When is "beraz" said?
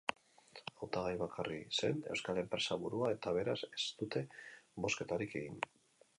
3.39-3.59